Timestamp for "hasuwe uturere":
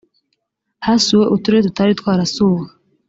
0.85-1.63